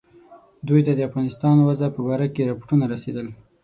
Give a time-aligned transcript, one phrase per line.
[0.67, 3.27] دوی ته د افغانستان وضع په باره کې رپوټونه رسېدل.